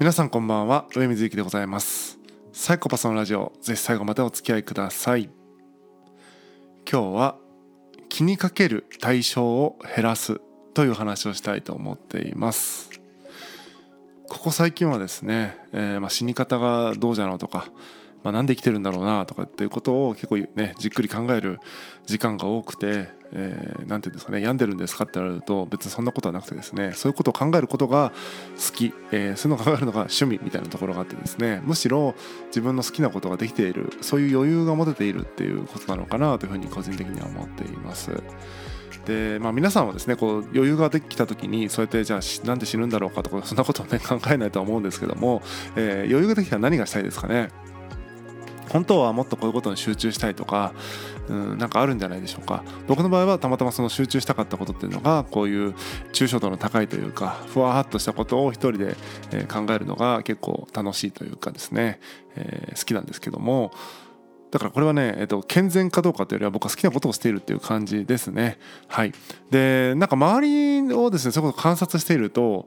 [0.00, 2.18] 皆さんこんばんは上水幸でございます。
[2.54, 5.28] サイコパスのラジオぜひ最後までお付き合いください。
[6.90, 7.36] 今日は
[8.08, 10.40] 気にかける対象を減らす
[10.72, 12.88] という話をしたいと思っています。
[14.30, 17.68] ここ最近はですね、えー、ま死に方がどうじゃろうとか
[18.22, 21.58] まあ、なんで生きてるんだろうなとかっていうことを結構ねじっくり考える
[22.06, 28.12] 時間が多くて、えー、ていうんですかね病んでるんですかって言われると別にそんなことはなくてですねそういうことを考えることが
[28.56, 32.14] 好き、えー、そういうのを考えるのが趣味みたいなところがあってですねむしろ
[32.48, 38.10] 自分の好きなことができているそういう余裕が持てているっていうことなのかなというふうに個人的には思っています。
[39.06, 45.40] でまあ、皆さんはですねこう余裕ができた時にそうやってじゃあなんで死ぬんだろうかとかそんなことをね考えないとは思うんですけども、
[45.74, 47.48] えー、余裕ができたら何がしたいですかね？
[48.70, 50.72] 本当はもっとこういうことに集中したいとか、
[51.28, 55.74] うん、なんかあるんじゃないでしょうか僕の場合はたまたまその集中したかったことっていうのがこういう
[56.12, 58.94] 抽象度の高いというかふわっとしたことを一人で
[59.52, 62.00] 考えるのが結構楽しいというかですね、
[62.36, 63.72] えー、好きなんですけども
[64.52, 68.58] だからこれはね、えっと、健全かどうかというよりは僕は好きなことをしているっていう感じですね。
[68.88, 69.12] はい。
[69.48, 72.66] で、なんか周りをですね、そういうことを観察していると、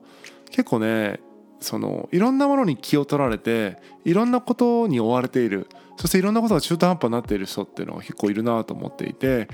[0.49, 1.19] 結構ね、
[1.63, 9.47] そのいろんなものに気を取られていろんなことに追われているそしていろんなことが中途半端になっている人っていうのが結構いるなと思っていて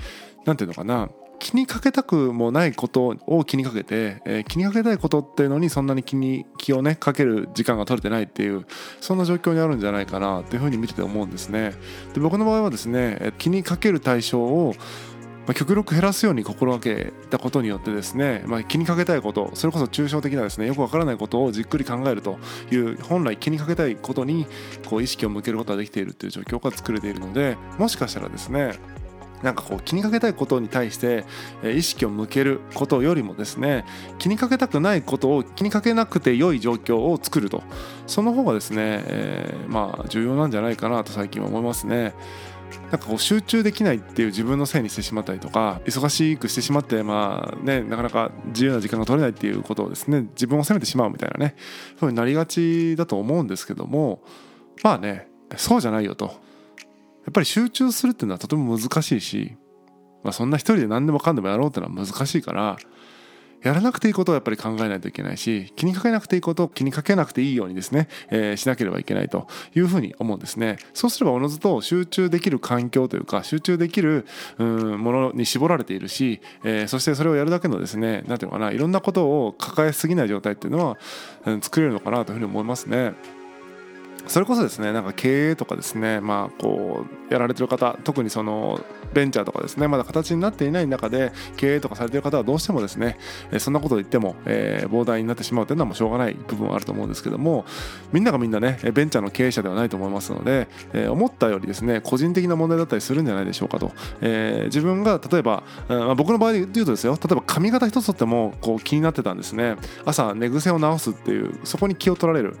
[0.44, 1.10] 何ていうのかな
[1.40, 8.66] 気にかけたくもないことを気にかけて、えー、気にかけたいことっていうのにそんなに気に気をねかける時間が取れてないっていう
[9.00, 11.72] そんな状況にあるんじゃないかなっていうふうに見てて思うんですね。
[12.12, 14.74] で僕の場合はですね気にかける対象を
[15.50, 22.38] まあ、極力減らすように心がけたことによってですね、まあ、気にかけたいことそれこそ抽象的なですねよくわからないことをじっくり考えると
[22.70, 24.46] いう本来気にかけたいことに
[24.88, 28.78] こう意識を向けることができているという状況が作れているのでもしかしたらですね
[29.42, 31.24] なんかこう気にかけたいことに対して
[31.64, 33.84] 意識を向けることよりもですね
[34.18, 37.62] 気にかけたくないことを気にかけなくて良い状況を作ると
[38.06, 42.14] その方がですね、えー、まあ重要なんじゃないかなと最近は思いますね。
[42.90, 51.56] なんかこう集中できないっていう自分のせいにしてしまったりとか忙しくしてしまってまあねなかなか自由な時間が取れないっていうことをですね自分を責めてしまうみたいなね
[51.98, 54.22] そうになりがちだと思うんですけども
[54.82, 56.32] まあねそうじゃないよと
[57.24, 59.56] やっぱり集中するっていうのはとても難しいし、
[60.22, 62.76] まあ、そんな一人で何でもかんでもやろうっていうのは難しいから
[63.62, 74.26] やらなくていいことをやっぱり考えないといけないし気にかけなくていいことを気にかけなくていいようにですね、えー、しなければいけないというふうに思うんですねそうすればおのずと集中できる環境というか集中できる
[74.58, 80.98] うんものに絞られているし、えー、そしてそれをやるだけのですね何ていうのかないろんなことを抱えすぎない状態っていうのは、
[81.44, 83.12] うん、作れるのかなというふうに思いますね。
[84.30, 88.80] それこそですねなんか経営とかですねまあこうやられてる方特にその
[89.12, 93.18] ベンチャーとかですねまだ形になっていない中で経営とかされてる方はどうしてもですね
[93.58, 97.64] そんなことを言っても、えー、膨大になってしまうというのはもうしょうがない部分はあると思うんですけども
[98.12, 109.76] みんながみんなねベンチャーの経営者ではないと思いますので、えー、思ったよりですね個人的な問題だったりするんじゃないでしょうかと、えー、自分が例えば、まあ、僕の場合で言うとですよ例えば髪型一つとってもこう気になってたんですね。
[110.04, 112.56] 朝寝癖を直すっていうそこに気を取られる、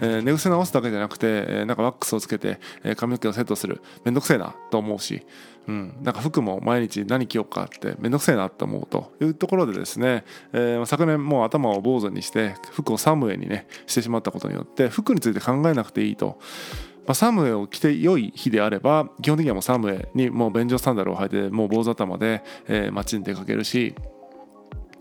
[0.00, 3.82] え寝癖直すだけじゃなくて、えなんかワックスをつけて、え髪の毛をセットする。
[4.04, 5.26] めんどくせえなと思うし
[5.66, 16.38] うん、なんか服も毎日何着ようかって面倒くせえなって思うというところでですね、えー、昨年もう頭を坊主にして服をサムエにねしてしまったことによって服について考えなくていいと。
[17.06, 23.94] まあ、サムエを着て良い日であれば基本的にはもうサムエにもう便所サンダルを履いてもう坊主頭で、えー、街に出かけるし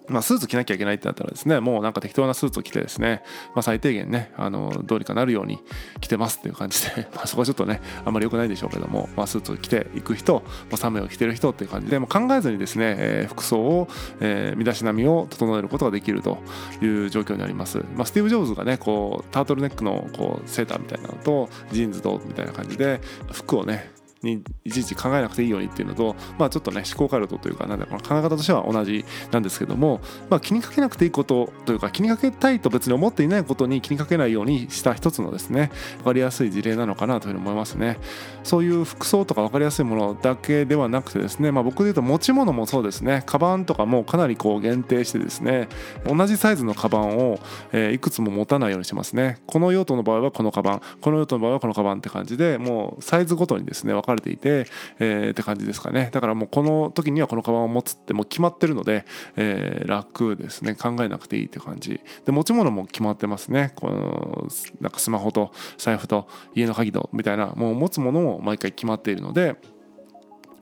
[0.08, 3.24] まあ、スーツ着なきゃいけないってなったらですねもうなんか適当なスーツを着てですね、
[3.56, 5.60] まあ、最低限ねあのどうにかなるように
[6.02, 13.88] 着てますっていう感じで、 まあ、そこはちょっとねあんまり良くないでしょうけども、まあ、スーツを着ていく人、まあ、サメを着てる人っていう感じで、まあ、考えずにですね、えー、服装を、
[14.20, 16.40] えー、身だしなみを整えることができると
[16.82, 23.00] いう状況になります、まあ、スティーブ・ジョブズがねこうタートルネックのこうセーターみたいなのとジーンズとみたいな感じで
[23.32, 23.93] 服をね
[24.24, 38.00] にいちいち考えなくていいようにっていうのと、まあ、ちょっとね思考回路というかなんだこの考え方としては同じなんですけども、まあ、気にかけなくていいことというか気にかけたいと別に思っていないことに気にかけないようにした一つのですね分かりやすい事例なのかなというふうに思いますね。
[38.44, 43.24] そういう服装とか分かりやすいものだけではなくてですね、まあ、僕で言うと持ち物もそうですね。
[43.26, 45.70] カバンとかもかなりこう限定してですね
[46.06, 47.40] 同じサイズのカバンを、
[47.72, 49.40] え、いくつも持たないようにしますね。
[49.48, 54.66] この用途の場合はこのカバンこの用途の場合はこのカバンって感じでもうサイズごとにですね分かれていて
[55.00, 56.10] えー、って感じですかね。
[56.12, 59.06] だからもうこの時にはこのカバンを持つってもう決まってるので、
[59.36, 60.76] えー、楽ですね。
[60.76, 62.02] 考えなくていいって感じ。
[62.26, 63.74] で持ち物も決まってますね。
[63.76, 64.48] この
[64.82, 69.56] なんかスマホと財布と家の鍵とみたいなもう持つものも毎回決まっているので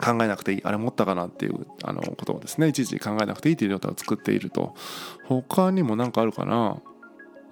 [0.04, 0.62] 考えなくていい。
[0.64, 2.68] あれ持ったかなっていうあのことをですね。
[2.68, 4.74] いちいち考えなくていいという状態を作っていると。
[5.26, 6.82] 他にも何かあるかな。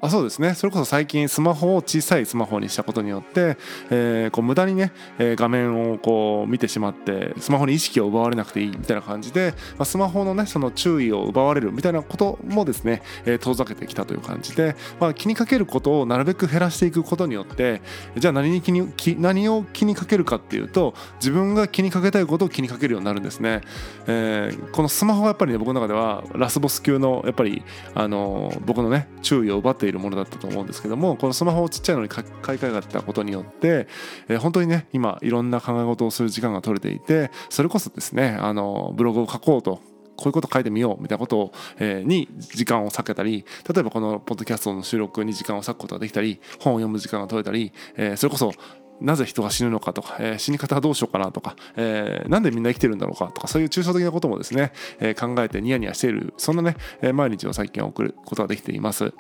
[0.01, 0.54] あそうですね。
[0.54, 3.57] それこそ最近スマホを小さいスマホにしたことによって、
[3.90, 17.81] えー、こう無駄にね、えー、画面をこう見てしまってスマホに意識を奪われなくていいみたいな感じで、まあ、スマホのねその注意を奪われるみたいなこともですね、えー、遠ざけてきたという感じで、まあ、気にかけることをなるべく減らしていくことによって
[18.16, 23.62] じゃあ何に気に気何を気にかけるかっていうと自分が気にかけたいことを気にかけるようになるんですね、
[24.07, 27.63] えー、このスマホはやっぱりね僕の中ではラスボス級のやっぱり
[27.95, 32.28] あの僕のね注意を奪っているものだったと思うんですけどもこのスマホをちっちゃいのに買い
[32.60, 33.88] 替えたことによって、
[34.28, 39.82] えー、本当にね今いろんな考え事をする時間が取れていてそれこそですねあのブログを書こうと
[40.20, 48.52] こういうこと書いてみようみたいなこと、え、に時間を割けたり例えばこのポッドキャストの収録に時間を割くことができたり本を読む時間が取れたり、え、それこそ
[49.00, 56.76] なぜ人が死ぬのかとか、え、死に方はどうしようかなとか、え、なんでみんな生きてるんだろうかとかそういう抽象的なこともですね、え、考えてニヤニヤしているそんなね、
[57.14, 59.14] 毎日を最近送ることができています。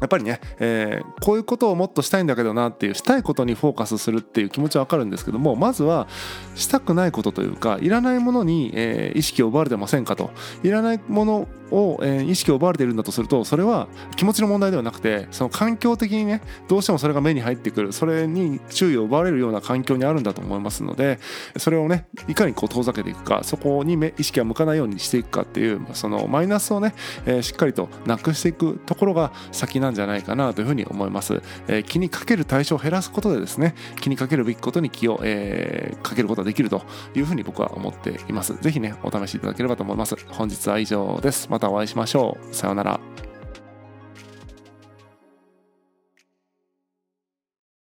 [0.00, 6.06] やっぱりね、えー、こういうことをもっとしたいんだけどなっていうしたいことにフォーカスするっていう気持ちは分かるんですけどもまずは
[6.54, 10.30] したくないことというかいらないものに、えー、意識を奪われてませんかと。
[10.62, 17.92] いらないものを、えー、意識を奪われているんだとするとそれは気持ちの問題ではなくてその環境的にねどうしてもそれが目に入ってくる。
[17.92, 21.18] それに注意を奪われるような環境にあるんだと思いますので
[21.56, 26.94] それをねいかにこう遠ざけていくかそこに意識が向かないようにしていくかっていうそのマイナスをね、
[27.24, 36.82] えー、しっかりとなくしていくところが先なんじゃないかなというふうに思います、えー、気にかける対象を減らすことでですね気にかけるべきことに気を、えー、かけることができると
[37.14, 38.54] いうふうに僕は思っています。
[38.60, 40.16] ぜひねお試しいただければと思います。
[40.28, 41.48] 本日は以上です。
[41.50, 42.54] またお会いしましょう。
[42.54, 43.35] さようなら。